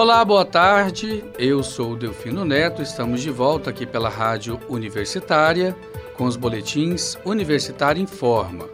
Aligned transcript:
Olá, 0.00 0.24
boa 0.24 0.46
tarde. 0.46 1.22
Eu 1.38 1.62
sou 1.62 1.92
o 1.92 1.96
Delfino 1.96 2.42
Neto. 2.42 2.80
Estamos 2.80 3.20
de 3.20 3.28
volta 3.28 3.68
aqui 3.68 3.84
pela 3.84 4.08
Rádio 4.08 4.58
Universitária 4.66 5.76
com 6.16 6.24
os 6.24 6.36
boletins 6.36 7.18
Universitário 7.22 8.00
Informa. 8.02 8.66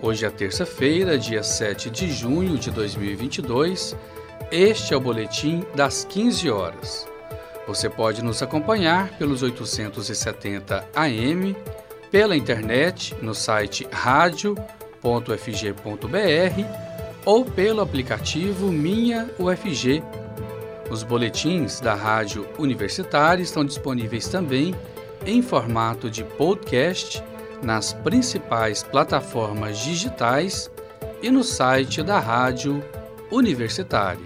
Hoje 0.00 0.24
é 0.24 0.30
terça-feira, 0.30 1.18
dia 1.18 1.42
7 1.42 1.90
de 1.90 2.10
junho 2.10 2.56
de 2.56 2.70
2022. 2.70 3.94
Este 4.50 4.94
é 4.94 4.96
o 4.96 5.00
boletim 5.00 5.62
das 5.74 6.06
15 6.06 6.50
horas. 6.50 7.06
Você 7.66 7.90
pode 7.90 8.24
nos 8.24 8.42
acompanhar 8.42 9.10
pelos 9.18 9.42
870 9.42 10.88
AM, 10.96 11.54
pela 12.10 12.34
internet 12.34 13.14
no 13.20 13.34
site 13.34 13.86
radio.fg.br 13.92 14.56
ou 17.26 17.44
pelo 17.44 17.82
aplicativo 17.82 18.72
Minha 18.72 19.28
UFG. 19.38 20.21
Os 20.92 21.02
boletins 21.02 21.80
da 21.80 21.94
Rádio 21.94 22.46
Universitária 22.58 23.42
estão 23.42 23.64
disponíveis 23.64 24.28
também 24.28 24.74
em 25.24 25.40
formato 25.40 26.10
de 26.10 26.22
podcast 26.22 27.24
nas 27.62 27.94
principais 27.94 28.82
plataformas 28.82 29.78
digitais 29.78 30.70
e 31.22 31.30
no 31.30 31.42
site 31.42 32.02
da 32.02 32.18
Rádio 32.18 32.84
Universitária. 33.30 34.20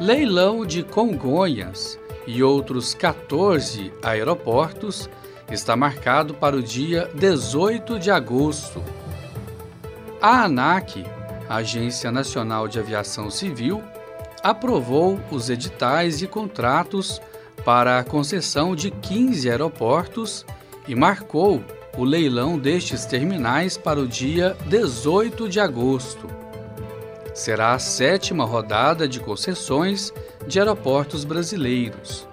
Leilão 0.00 0.66
de 0.66 0.82
Congonhas 0.82 2.00
e 2.26 2.42
outros 2.42 2.94
14 2.94 3.92
aeroportos 4.02 5.08
está 5.52 5.76
marcado 5.76 6.34
para 6.34 6.56
o 6.56 6.62
dia 6.62 7.08
18 7.14 8.00
de 8.00 8.10
agosto. 8.10 8.82
A 10.20 10.46
ANAC, 10.46 11.04
Agência 11.48 12.10
Nacional 12.10 12.68
de 12.68 12.78
Aviação 12.78 13.30
Civil, 13.30 13.82
aprovou 14.42 15.20
os 15.30 15.48
editais 15.48 16.22
e 16.22 16.26
contratos 16.26 17.20
para 17.64 17.98
a 17.98 18.04
concessão 18.04 18.74
de 18.74 18.90
15 18.90 19.48
aeroportos 19.48 20.44
e 20.88 20.94
marcou 20.94 21.62
o 21.96 22.04
leilão 22.04 22.58
destes 22.58 23.04
terminais 23.04 23.76
para 23.76 24.00
o 24.00 24.08
dia 24.08 24.56
18 24.66 25.48
de 25.48 25.60
agosto. 25.60 26.26
Será 27.34 27.74
a 27.74 27.78
sétima 27.78 28.44
rodada 28.44 29.06
de 29.06 29.20
concessões 29.20 30.12
de 30.46 30.58
aeroportos 30.58 31.24
brasileiros. 31.24 32.26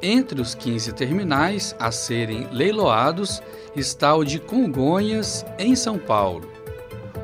Entre 0.00 0.40
os 0.40 0.54
15 0.54 0.92
terminais 0.92 1.74
a 1.78 1.90
serem 1.90 2.46
leiloados 2.52 3.42
está 3.74 4.14
o 4.14 4.24
de 4.24 4.38
Congonhas, 4.38 5.44
em 5.58 5.74
São 5.74 5.98
Paulo, 5.98 6.55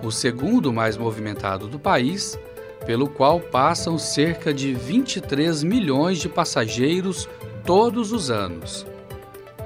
o 0.02 0.10
segundo 0.10 0.72
mais 0.72 0.96
movimentado 0.96 1.68
do 1.68 1.78
país 1.78 2.38
pelo 2.84 3.08
qual 3.08 3.40
passam 3.40 3.96
cerca 3.98 4.52
de 4.52 4.74
23 4.74 5.62
milhões 5.62 6.18
de 6.18 6.28
passageiros 6.28 7.28
todos 7.64 8.12
os 8.12 8.30
anos. 8.30 8.86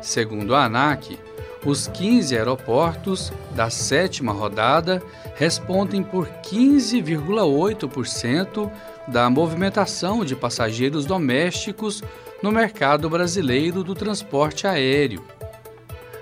Segundo 0.02 0.54
a 0.54 0.64
ANAC, 0.64 1.18
os 1.64 1.88
15 1.88 2.36
aeroportos 2.36 3.32
da 3.54 3.70
sétima 3.70 4.32
rodada 4.32 5.02
respondem 5.34 6.02
por 6.02 6.28
15,8% 6.28 8.70
da 9.08 9.30
movimentação 9.30 10.22
de 10.24 10.36
passageiros 10.36 11.06
domésticos 11.06 12.04
no 12.42 12.52
mercado 12.52 13.10
brasileiro 13.10 13.82
do 13.82 13.94
transporte 13.94 14.66
aéreo. 14.66 15.24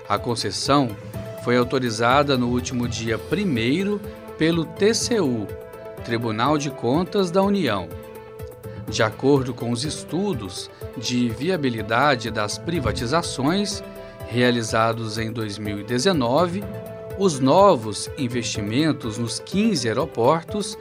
A 0.07 0.17
concessão 0.17 0.95
foi 1.45 1.57
autorizada 1.57 2.35
no 2.35 2.47
último 2.47 2.87
dia 2.87 3.19
1 3.19 3.99
pelo 4.35 4.65
TCU, 4.65 5.45
Tribunal 6.03 6.57
de 6.57 6.71
Contas 6.71 7.29
da 7.29 7.43
União. 7.43 7.87
De 8.89 9.03
acordo 9.03 9.53
com 9.53 9.69
os 9.69 9.85
estudos 9.85 10.71
de 10.97 11.29
viabilidade 11.29 12.31
das 12.31 12.57
privatizações 12.57 13.83
realizados 14.27 15.19
em 15.19 15.31
2019, 15.31 16.63
os 17.19 17.39
novos 17.39 18.09
investimentos 18.17 19.19
nos 19.19 19.39
15 19.39 19.87
aeroportos 19.87 20.75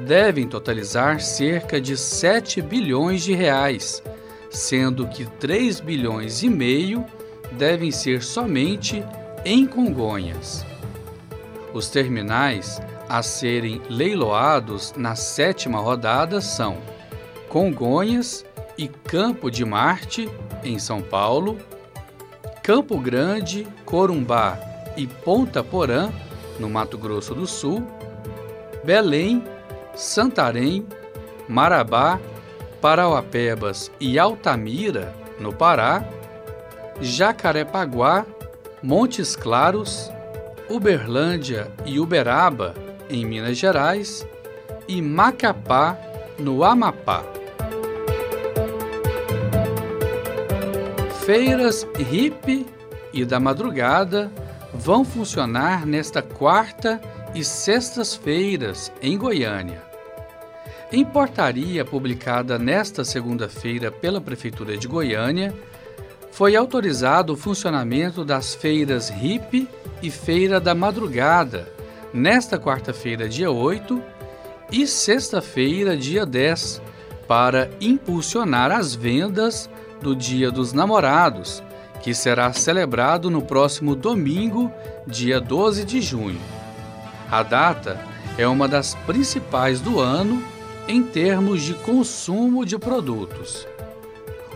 devem 0.00 0.48
totalizar 0.48 1.20
cerca 1.20 1.80
de 1.80 1.96
7 1.96 2.60
bilhões 2.60 3.22
de 3.22 3.34
reais, 3.34 4.02
sendo 4.50 5.06
que 5.06 5.24
3 5.38 5.78
bilhões 5.78 6.42
e 6.42 6.48
meio 6.48 7.06
devem 7.52 7.92
ser 7.92 8.20
somente 8.20 9.04
em 9.48 9.66
Congonhas. 9.66 10.62
Os 11.72 11.88
terminais 11.88 12.82
a 13.08 13.22
serem 13.22 13.80
leiloados 13.88 14.92
na 14.94 15.14
sétima 15.14 15.80
rodada 15.80 16.38
são 16.42 16.76
Congonhas 17.48 18.44
e 18.76 18.88
Campo 18.88 19.50
de 19.50 19.64
Marte, 19.64 20.28
em 20.62 20.78
São 20.78 21.00
Paulo, 21.00 21.56
Campo 22.62 22.98
Grande, 22.98 23.66
Corumbá 23.86 24.60
e 24.98 25.06
Ponta 25.06 25.64
Porã, 25.64 26.12
no 26.60 26.68
Mato 26.68 26.98
Grosso 26.98 27.34
do 27.34 27.46
Sul, 27.46 27.82
Belém, 28.84 29.42
Santarém, 29.94 30.86
Marabá, 31.48 32.20
Parauapebas 32.82 33.90
e 33.98 34.18
Altamira, 34.18 35.14
no 35.40 35.54
Pará, 35.54 36.06
Jacarepaguá, 37.00 38.26
Montes 38.82 39.34
Claros, 39.34 40.10
Uberlândia 40.70 41.70
e 41.84 41.98
Uberaba, 41.98 42.74
em 43.10 43.24
Minas 43.24 43.58
Gerais, 43.58 44.26
e 44.86 45.02
Macapá, 45.02 45.98
no 46.38 46.62
Amapá. 46.62 47.24
Feiras 51.24 51.86
hippie 51.98 52.66
e 53.12 53.24
da 53.24 53.40
madrugada 53.40 54.30
vão 54.72 55.04
funcionar 55.04 55.84
nesta 55.84 56.22
quarta 56.22 57.00
e 57.34 57.42
sextas-feiras 57.42 58.92
em 59.02 59.18
Goiânia. 59.18 59.82
Em 60.90 61.04
portaria 61.04 61.84
publicada 61.84 62.58
nesta 62.58 63.04
segunda-feira 63.04 63.90
pela 63.90 64.20
Prefeitura 64.20 64.76
de 64.76 64.86
Goiânia, 64.86 65.52
foi 66.30 66.54
autorizado 66.56 67.32
o 67.32 67.36
funcionamento 67.36 68.24
das 68.24 68.54
feiras 68.54 69.08
hippie 69.08 69.68
e 70.02 70.10
Feira 70.10 70.60
da 70.60 70.74
Madrugada, 70.74 71.68
nesta 72.12 72.58
quarta-feira, 72.58 73.28
dia 73.28 73.50
8, 73.50 74.00
e 74.70 74.86
sexta-feira, 74.86 75.96
dia 75.96 76.24
10, 76.24 76.80
para 77.26 77.70
impulsionar 77.80 78.70
as 78.70 78.94
vendas 78.94 79.68
do 80.00 80.14
Dia 80.14 80.50
dos 80.50 80.72
Namorados, 80.72 81.62
que 82.02 82.14
será 82.14 82.52
celebrado 82.52 83.30
no 83.30 83.42
próximo 83.42 83.94
domingo, 83.94 84.72
dia 85.06 85.40
12 85.40 85.84
de 85.84 86.00
junho. 86.00 86.40
A 87.30 87.42
data 87.42 88.00
é 88.38 88.46
uma 88.46 88.68
das 88.68 88.94
principais 88.94 89.80
do 89.80 89.98
ano 89.98 90.42
em 90.86 91.02
termos 91.02 91.62
de 91.62 91.74
consumo 91.74 92.64
de 92.64 92.78
produtos. 92.78 93.66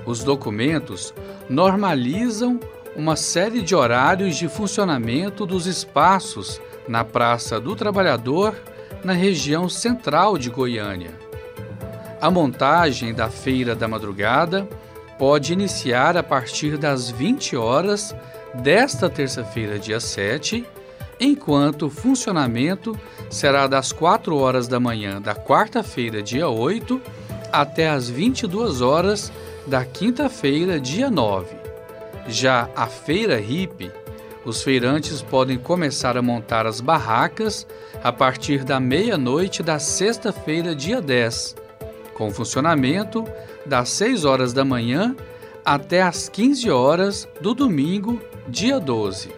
Os 0.04 0.24
documentos 0.24 1.14
normalizam 1.48 2.58
uma 2.94 3.16
série 3.16 3.62
de 3.62 3.74
horários 3.74 4.36
de 4.36 4.48
funcionamento 4.48 5.46
dos 5.46 5.66
espaços 5.66 6.60
na 6.86 7.04
Praça 7.04 7.58
do 7.60 7.74
Trabalhador, 7.74 8.54
na 9.04 9.12
região 9.12 9.68
central 9.68 10.36
de 10.36 10.50
Goiânia. 10.50 11.10
A 12.20 12.30
montagem 12.30 13.14
da 13.14 13.28
Feira 13.28 13.74
da 13.74 13.88
Madrugada 13.88 14.68
pode 15.18 15.52
iniciar 15.52 16.16
a 16.16 16.22
partir 16.22 16.76
das 16.76 17.10
20 17.10 17.56
horas 17.56 18.14
desta 18.54 19.08
terça-feira, 19.08 19.78
dia 19.78 20.00
7, 20.00 20.64
enquanto 21.18 21.86
o 21.86 21.90
funcionamento 21.90 22.98
será 23.30 23.66
das 23.66 23.92
4 23.92 24.36
horas 24.36 24.68
da 24.68 24.78
manhã 24.78 25.20
da 25.20 25.34
quarta-feira, 25.34 26.22
dia 26.22 26.48
8, 26.48 27.00
até 27.52 27.88
as 27.88 28.08
22 28.08 28.80
horas 28.80 29.32
da 29.66 29.84
quinta-feira, 29.84 30.80
dia 30.80 31.10
9. 31.10 31.56
Já 32.26 32.68
a 32.74 32.86
feira 32.86 33.36
hippie, 33.38 33.90
os 34.44 34.62
feirantes 34.62 35.22
podem 35.22 35.56
começar 35.58 36.16
a 36.16 36.22
montar 36.22 36.66
as 36.66 36.80
barracas 36.80 37.66
a 38.02 38.12
partir 38.12 38.64
da 38.64 38.80
meia-noite 38.80 39.62
da 39.62 39.78
sexta-feira, 39.78 40.74
dia 40.74 41.00
10, 41.00 41.56
com 42.14 42.30
funcionamento 42.30 43.24
das 43.64 43.88
6 43.90 44.24
horas 44.24 44.52
da 44.52 44.64
manhã 44.64 45.14
até 45.64 46.02
as 46.02 46.28
15 46.28 46.70
horas 46.70 47.28
do 47.40 47.54
domingo, 47.54 48.20
dia 48.48 48.80
12. 48.80 49.30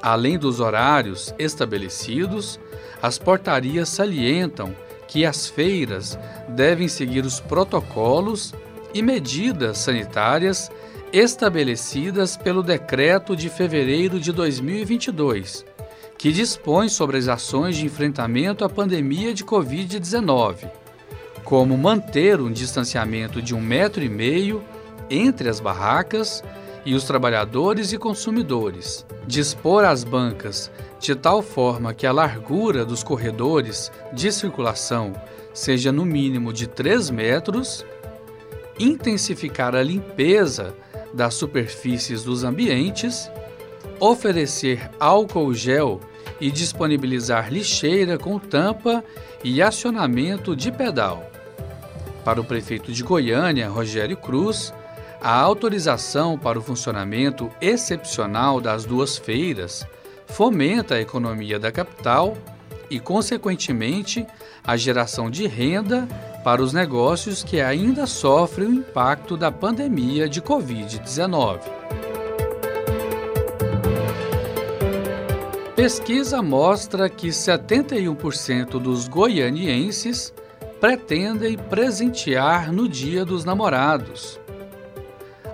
Além 0.00 0.38
dos 0.38 0.60
horários 0.60 1.34
estabelecidos, 1.38 2.60
as 3.00 3.18
portarias 3.18 3.88
salientam 3.88 4.74
que 5.08 5.26
as 5.26 5.48
feiras 5.48 6.18
devem 6.48 6.86
seguir 6.86 7.24
os 7.24 7.40
protocolos 7.40 8.54
e 8.94 9.02
medidas 9.02 9.78
sanitárias 9.78 10.70
estabelecidas 11.12 12.36
pelo 12.36 12.62
decreto 12.62 13.36
de 13.36 13.48
fevereiro 13.48 14.18
de 14.18 14.32
2022, 14.32 15.64
que 16.16 16.32
dispõe 16.32 16.88
sobre 16.88 17.18
as 17.18 17.28
ações 17.28 17.76
de 17.76 17.84
enfrentamento 17.84 18.64
à 18.64 18.68
pandemia 18.68 19.34
de 19.34 19.44
Covid-19, 19.44 20.70
como 21.44 21.76
manter 21.76 22.40
um 22.40 22.50
distanciamento 22.50 23.42
de 23.42 23.54
um 23.54 23.60
metro 23.60 24.02
e 24.02 24.08
meio 24.08 24.62
entre 25.10 25.48
as 25.48 25.60
barracas 25.60 26.42
e 26.84 26.94
os 26.94 27.04
trabalhadores 27.04 27.92
e 27.92 27.98
consumidores, 27.98 29.06
dispor 29.26 29.84
as 29.84 30.02
bancas 30.02 30.70
de 30.98 31.14
tal 31.14 31.42
forma 31.42 31.92
que 31.92 32.06
a 32.06 32.12
largura 32.12 32.84
dos 32.84 33.02
corredores 33.02 33.90
de 34.12 34.32
circulação 34.32 35.12
seja 35.52 35.92
no 35.92 36.04
mínimo 36.04 36.52
de 36.52 36.66
3 36.66 37.10
metros, 37.10 37.84
intensificar 38.78 39.74
a 39.74 39.82
limpeza 39.82 40.74
das 41.12 41.34
superfícies 41.34 42.22
dos 42.22 42.44
ambientes, 42.44 43.30
oferecer 44.00 44.90
álcool 44.98 45.52
gel 45.54 46.00
e 46.40 46.50
disponibilizar 46.50 47.52
lixeira 47.52 48.18
com 48.18 48.38
tampa 48.38 49.04
e 49.44 49.62
acionamento 49.62 50.56
de 50.56 50.72
pedal. 50.72 51.30
Para 52.24 52.40
o 52.40 52.44
prefeito 52.44 52.92
de 52.92 53.02
Goiânia, 53.02 53.68
Rogério 53.68 54.16
Cruz, 54.16 54.72
a 55.20 55.38
autorização 55.38 56.36
para 56.38 56.58
o 56.58 56.62
funcionamento 56.62 57.50
excepcional 57.60 58.60
das 58.60 58.84
duas 58.84 59.16
feiras 59.16 59.86
fomenta 60.26 60.96
a 60.96 61.00
economia 61.00 61.58
da 61.58 61.70
capital 61.70 62.36
e, 62.90 62.98
consequentemente, 62.98 64.26
a 64.64 64.76
geração 64.76 65.30
de 65.30 65.46
renda 65.46 66.08
para 66.42 66.62
os 66.62 66.72
negócios 66.72 67.44
que 67.44 67.60
ainda 67.60 68.06
sofrem 68.06 68.68
o 68.68 68.74
impacto 68.74 69.36
da 69.36 69.50
pandemia 69.50 70.28
de 70.28 70.42
Covid-19. 70.42 71.60
Pesquisa 75.76 76.42
mostra 76.42 77.08
que 77.08 77.28
71% 77.28 78.78
dos 78.78 79.08
goianienses 79.08 80.32
pretendem 80.80 81.56
presentear 81.56 82.72
no 82.72 82.88
Dia 82.88 83.24
dos 83.24 83.44
Namorados. 83.44 84.38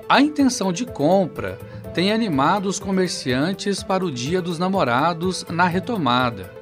A 0.08 0.20
intenção 0.20 0.72
de 0.72 0.86
compra 0.86 1.58
tem 1.94 2.12
animado 2.12 2.66
os 2.66 2.78
comerciantes 2.80 3.82
para 3.82 4.04
o 4.04 4.10
Dia 4.10 4.40
dos 4.40 4.58
Namorados 4.58 5.44
na 5.48 5.66
retomada. 5.66 6.57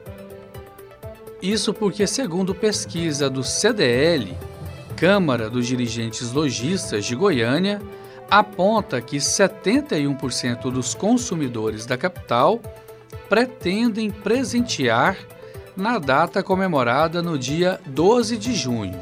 Isso 1.41 1.75
porque, 1.75 2.07
segundo 2.07 2.55
pesquisa 2.55 3.29
do 3.29 3.45
CDL, 3.45 4.37
Câmara 4.97 5.51
dos 5.51 5.67
Dirigentes 5.67 6.33
Logistas 6.33 7.05
de 7.05 7.15
Goiânia, 7.15 7.81
aponta 8.31 9.01
que 9.01 9.19
71% 9.19 10.71
dos 10.71 10.95
consumidores 10.95 11.85
da 11.85 11.97
capital 11.99 12.61
pretendem 13.29 14.11
presentear 14.11 15.19
na 15.77 15.99
data 15.99 16.43
comemorada 16.43 17.23
no 17.23 17.39
dia 17.39 17.79
12 17.87 18.39
de 18.39 18.55
junho. 18.55 18.99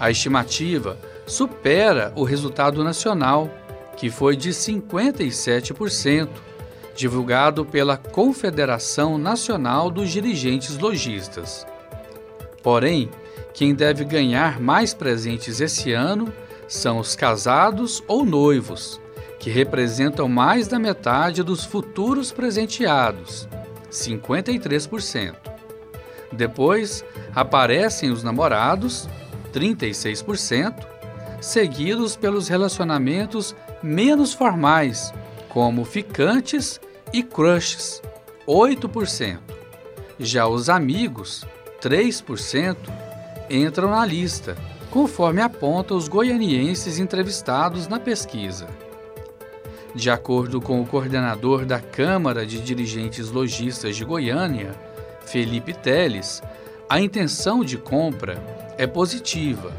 A 0.00 0.10
estimativa 0.10 0.98
supera 1.26 2.12
o 2.16 2.24
resultado 2.24 2.82
nacional, 2.82 3.50
que 3.96 4.08
foi 4.10 4.34
de 4.34 4.50
57%, 4.50 6.28
divulgado 6.98 7.64
pela 7.64 7.96
Confederação 7.96 9.16
Nacional 9.16 9.88
dos 9.88 10.10
Dirigentes 10.10 10.76
Logistas. 10.76 11.64
Porém, 12.60 13.08
quem 13.54 13.72
deve 13.72 14.04
ganhar 14.04 14.60
mais 14.60 14.92
presentes 14.92 15.60
esse 15.60 15.92
ano 15.92 16.32
são 16.66 16.98
os 16.98 17.14
casados 17.14 18.02
ou 18.08 18.24
noivos, 18.24 19.00
que 19.38 19.48
representam 19.48 20.28
mais 20.28 20.66
da 20.66 20.76
metade 20.76 21.44
dos 21.44 21.64
futuros 21.64 22.32
presenteados, 22.32 23.48
53%. 23.92 25.36
Depois 26.32 27.04
aparecem 27.32 28.10
os 28.10 28.24
namorados, 28.24 29.08
36%, 29.54 30.84
seguidos 31.40 32.16
pelos 32.16 32.48
relacionamentos 32.48 33.54
menos 33.80 34.34
formais, 34.34 35.14
como 35.48 35.84
ficantes 35.84 36.80
e 37.12 37.22
crushes, 37.22 38.02
8%. 38.46 39.38
Já 40.18 40.46
os 40.46 40.68
amigos, 40.68 41.44
3%, 41.80 42.76
entram 43.48 43.90
na 43.90 44.04
lista, 44.04 44.56
conforme 44.90 45.40
aponta 45.40 45.94
os 45.94 46.08
goianienses 46.08 46.98
entrevistados 46.98 47.86
na 47.86 48.00
pesquisa. 48.00 48.66
De 49.94 50.10
acordo 50.10 50.60
com 50.60 50.80
o 50.80 50.86
coordenador 50.86 51.64
da 51.64 51.80
Câmara 51.80 52.44
de 52.44 52.60
Dirigentes 52.60 53.30
Logistas 53.30 53.96
de 53.96 54.04
Goiânia, 54.04 54.74
Felipe 55.24 55.72
Teles, 55.72 56.42
a 56.88 57.00
intenção 57.00 57.64
de 57.64 57.76
compra 57.76 58.42
é 58.76 58.86
positiva 58.86 59.72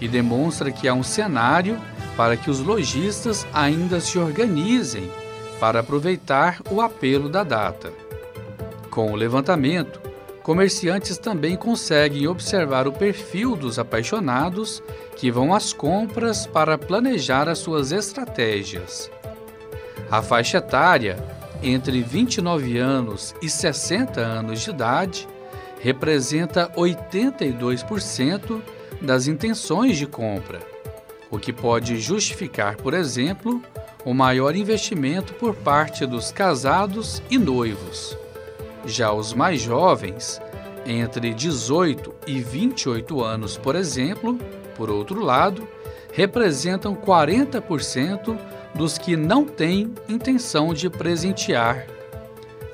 e 0.00 0.08
demonstra 0.08 0.70
que 0.70 0.88
há 0.88 0.94
um 0.94 1.02
cenário 1.02 1.80
para 2.16 2.36
que 2.36 2.50
os 2.50 2.60
lojistas 2.60 3.46
ainda 3.52 4.00
se 4.00 4.18
organizem 4.18 5.10
para 5.62 5.78
aproveitar 5.78 6.60
o 6.72 6.80
apelo 6.80 7.28
da 7.28 7.44
data. 7.44 7.92
Com 8.90 9.12
o 9.12 9.14
levantamento, 9.14 10.00
comerciantes 10.42 11.16
também 11.18 11.54
conseguem 11.54 12.26
observar 12.26 12.88
o 12.88 12.92
perfil 12.92 13.54
dos 13.54 13.78
apaixonados 13.78 14.82
que 15.14 15.30
vão 15.30 15.54
às 15.54 15.72
compras 15.72 16.48
para 16.48 16.76
planejar 16.76 17.48
as 17.48 17.60
suas 17.60 17.92
estratégias. 17.92 19.08
A 20.10 20.20
faixa 20.20 20.58
etária, 20.58 21.16
entre 21.62 22.02
29 22.02 22.76
anos 22.78 23.32
e 23.40 23.48
60 23.48 24.20
anos 24.20 24.62
de 24.62 24.70
idade, 24.70 25.28
representa 25.78 26.72
82% 26.76 28.60
das 29.00 29.28
intenções 29.28 29.96
de 29.96 30.08
compra 30.08 30.72
o 31.32 31.38
que 31.38 31.50
pode 31.50 31.98
justificar, 31.98 32.76
por 32.76 32.92
exemplo, 32.92 33.62
o 34.04 34.12
maior 34.12 34.56
investimento 34.56 35.32
por 35.34 35.54
parte 35.54 36.04
dos 36.04 36.32
casados 36.32 37.22
e 37.30 37.38
noivos. 37.38 38.16
Já 38.84 39.12
os 39.12 39.32
mais 39.32 39.60
jovens, 39.60 40.40
entre 40.84 41.32
18 41.32 42.12
e 42.26 42.40
28 42.40 43.22
anos, 43.22 43.56
por 43.56 43.76
exemplo, 43.76 44.36
por 44.76 44.90
outro 44.90 45.20
lado, 45.20 45.66
representam 46.12 46.94
40% 46.94 48.36
dos 48.74 48.98
que 48.98 49.16
não 49.16 49.44
têm 49.44 49.92
intenção 50.08 50.74
de 50.74 50.90
presentear. 50.90 51.86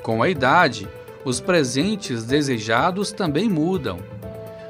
Com 0.02 0.22
a 0.22 0.28
idade, 0.28 0.88
os 1.24 1.40
presentes 1.40 2.24
desejados 2.24 3.12
também 3.12 3.48
mudam. 3.48 3.98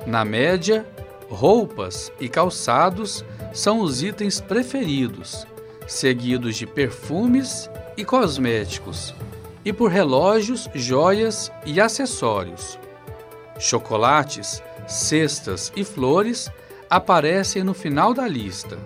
Na 0.07 0.25
média, 0.25 0.85
roupas 1.29 2.11
e 2.19 2.29
calçados 2.29 3.25
são 3.53 3.81
os 3.81 4.03
itens 4.03 4.41
preferidos, 4.41 5.47
seguidos 5.89 6.57
de 6.57 6.67
perfumes 6.67 7.69
e 7.97 8.05
cosméticos, 8.05 9.15
e 9.65 9.73
por 9.73 9.91
relógios, 9.91 10.69
joias 10.75 11.51
e 11.65 11.81
acessórios. 11.81 12.79
Chocolates, 13.59 14.63
cestas 14.87 15.73
e 15.75 15.83
flores 15.83 16.51
aparecem 16.89 17.65
no 17.65 17.75
final 17.75 18.15
da 18.15 18.29
lista. 18.29 18.79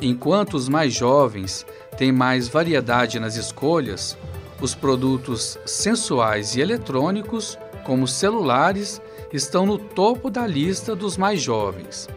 Enquanto 0.00 0.54
os 0.54 0.68
mais 0.68 0.92
jovens 0.92 1.64
têm 1.96 2.10
mais 2.10 2.48
variedade 2.48 3.20
nas 3.20 3.36
escolhas, 3.36 4.18
os 4.60 4.74
produtos 4.74 5.58
sensuais 5.64 6.56
e 6.56 6.60
eletrônicos, 6.60 7.56
como 7.84 8.08
celulares, 8.08 9.00
estão 9.32 9.64
no 9.64 9.78
topo 9.78 10.28
da 10.30 10.46
lista 10.46 10.94
dos 10.94 11.16
mais 11.16 11.40
jovens. 11.40 12.08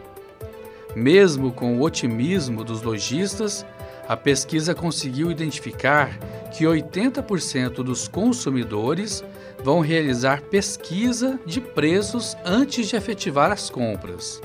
Mesmo 0.94 1.52
com 1.52 1.76
o 1.76 1.82
otimismo 1.82 2.64
dos 2.64 2.82
lojistas, 2.82 3.66
a 4.08 4.16
pesquisa 4.16 4.74
conseguiu 4.74 5.30
identificar 5.30 6.16
que 6.52 6.64
80% 6.64 7.82
dos 7.82 8.06
consumidores 8.06 9.24
vão 9.64 9.80
realizar 9.80 10.42
pesquisa 10.42 11.40
de 11.44 11.60
preços 11.60 12.36
antes 12.44 12.88
de 12.88 12.96
efetivar 12.96 13.50
as 13.50 13.68
compras. 13.68 14.40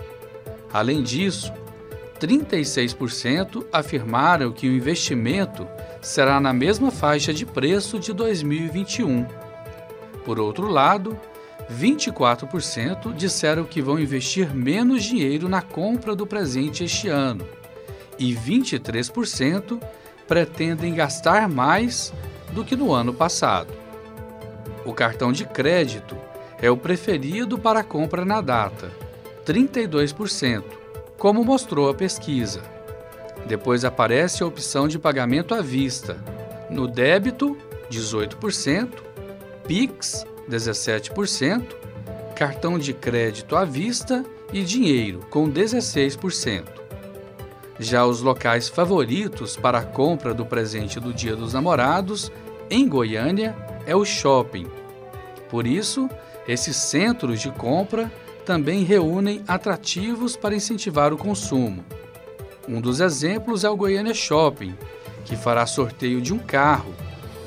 Além 0.74 1.04
disso, 1.04 1.54
36% 2.20 3.66
afirmaram 3.72 4.52
que 4.52 4.68
o 4.68 4.72
investimento 4.72 5.68
será 6.02 6.40
na 6.40 6.54
mesma 6.54 6.90
faixa 6.90 7.34
de 7.34 7.46
preço 7.46 8.00
de 8.00 8.14
2021. 8.14 9.26
Por 10.26 10.40
outro 10.40 10.68
lado, 10.68 11.18
24% 11.72 13.14
disseram 13.14 13.64
que 13.64 13.82
vão 13.82 14.00
investir 14.00 14.54
menos 14.56 15.04
dinheiro 15.04 15.48
na 15.48 15.62
compra 15.62 16.16
do 16.16 16.26
presente 16.26 16.84
este 16.84 17.08
ano 17.08 17.61
e 18.22 18.36
23% 18.36 19.82
pretendem 20.28 20.94
gastar 20.94 21.50
mais 21.50 22.14
do 22.52 22.64
que 22.64 22.76
no 22.76 22.94
ano 22.94 23.12
passado. 23.12 23.74
O 24.86 24.94
cartão 24.94 25.32
de 25.32 25.44
crédito 25.44 26.16
é 26.62 26.70
o 26.70 26.78
preferido 26.78 27.58
para 27.58 27.84
compra 27.84 28.24
na 28.24 28.40
data, 28.40 28.92
32%, 29.44 30.64
como 31.18 31.44
mostrou 31.44 31.90
a 31.90 31.96
pesquisa. 31.96 32.62
Depois 33.48 33.84
aparece 33.84 34.44
a 34.44 34.46
opção 34.46 34.88
de 34.88 35.00
pagamento 35.00 35.56
à 35.56 35.62
vista, 35.62 36.24
no 36.70 36.88
débito, 36.88 37.58
18%, 37.90 38.90
Pix 39.68 40.26
17%, 40.48 41.64
cartão 42.36 42.78
de 42.78 42.94
crédito 42.94 43.56
à 43.56 43.66
vista 43.66 44.24
e 44.54 44.64
dinheiro 44.64 45.22
com 45.30 45.52
16%. 45.52 46.81
Já 47.82 48.06
os 48.06 48.22
locais 48.22 48.70
favoritos 48.70 49.58
para 49.58 49.80
a 49.80 49.84
compra 49.84 50.36
do 50.36 50.46
presente 50.46 51.00
do 51.00 51.12
Dia 51.12 51.36
dos 51.36 51.54
Namorados 51.54 52.32
em 52.70 52.88
Goiânia 52.88 53.56
é 53.88 53.96
o 53.96 54.06
shopping. 54.06 54.68
Por 55.50 55.66
isso, 55.66 56.08
esses 56.48 56.78
centros 56.78 57.42
de 57.42 57.50
compra 57.50 58.12
também 58.46 58.84
reúnem 58.84 59.42
atrativos 59.48 60.38
para 60.38 60.54
incentivar 60.54 61.12
o 61.12 61.18
consumo. 61.18 61.84
Um 62.70 62.80
dos 62.80 63.00
exemplos 63.00 63.64
é 63.64 63.70
o 63.70 63.76
Goiânia 63.76 64.14
Shopping, 64.14 64.78
que 65.26 65.36
fará 65.36 65.66
sorteio 65.66 66.22
de 66.22 66.36
um 66.36 66.38
carro, 66.38 66.94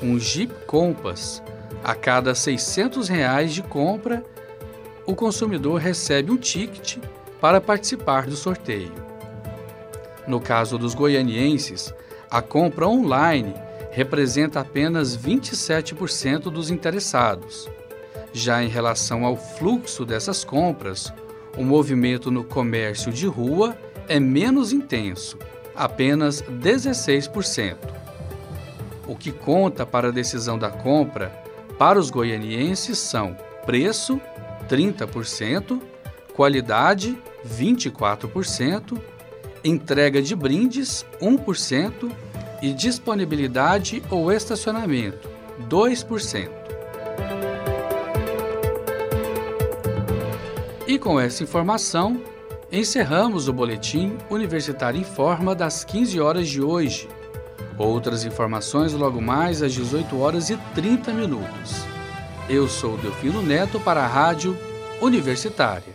um 0.03 0.19
Jeep 0.19 0.53
Compass. 0.65 1.41
A 1.81 1.95
cada 1.95 2.35
600 2.35 3.07
reais 3.07 3.53
de 3.53 3.63
compra, 3.63 4.21
o 5.05 5.15
consumidor 5.15 5.79
recebe 5.79 6.29
um 6.29 6.37
ticket 6.37 6.97
para 7.39 7.61
participar 7.61 8.25
do 8.25 8.35
sorteio. 8.35 9.04
No 10.27 10.39
caso 10.39 10.77
dos 10.77 10.93
goianienses, 10.93 11.93
a 12.29 12.41
compra 12.41 12.87
online 12.87 13.53
representa 13.91 14.59
apenas 14.59 15.17
27% 15.17 16.51
dos 16.51 16.69
interessados. 16.69 17.69
Já 18.33 18.61
em 18.61 18.67
relação 18.67 19.23
ao 19.23 19.37
fluxo 19.37 20.05
dessas 20.05 20.43
compras, 20.43 21.13
o 21.57 21.63
movimento 21.63 22.29
no 22.29 22.43
comércio 22.43 23.11
de 23.11 23.25
rua 23.25 23.77
é 24.09 24.19
menos 24.19 24.73
intenso, 24.73 25.37
apenas 25.75 26.41
16%. 26.41 27.77
O 29.07 29.15
que 29.15 29.31
conta 29.31 29.85
para 29.85 30.09
a 30.09 30.11
decisão 30.11 30.57
da 30.57 30.69
compra 30.69 31.29
para 31.77 31.99
os 31.99 32.09
goianienses 32.09 32.97
são 32.97 33.37
preço, 33.65 34.19
30%, 34.67 35.79
qualidade, 36.33 37.17
24%, 37.47 38.99
entrega 39.65 40.21
de 40.21 40.35
brindes, 40.35 41.03
1% 41.19 42.11
e 42.61 42.71
disponibilidade 42.71 44.03
ou 44.11 44.31
estacionamento, 44.31 45.27
2%. 45.67 46.49
E 50.87 50.99
com 50.99 51.19
essa 51.19 51.43
informação, 51.43 52.21
encerramos 52.71 53.47
o 53.47 53.53
boletim 53.53 54.15
Universitário 54.29 55.01
em 55.01 55.03
Forma 55.03 55.55
das 55.55 55.83
15 55.83 56.19
horas 56.21 56.47
de 56.47 56.61
hoje. 56.61 57.09
Outras 57.75 58.23
informações 58.23 58.93
logo 58.93 59.19
mais 59.19 59.63
às 59.63 59.73
18 59.73 60.19
horas 60.19 60.51
e 60.51 60.57
30 60.75 61.11
minutos. 61.11 61.83
Eu 62.47 62.67
sou 62.67 62.97
Delfino 62.97 63.41
Neto 63.41 63.79
para 63.79 64.03
a 64.03 64.07
Rádio 64.07 64.55
Universitária. 65.01 65.94